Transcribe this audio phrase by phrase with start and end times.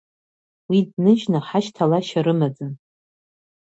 [0.69, 2.73] Уи дныжьны ҳашьҭалашьа рымаӡам.